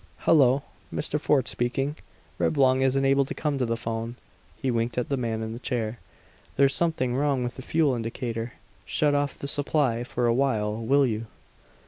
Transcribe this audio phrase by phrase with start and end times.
[0.21, 1.19] "Hello Mr.
[1.19, 1.95] Fort speaking;
[2.39, 4.15] Reblong isn't able to come to the phone."
[4.59, 5.99] He winked at the man in the chair.
[6.55, 8.53] "There's something wrong with the fuel indicator.
[8.83, 11.27] Shut off the supply for a while, will you?"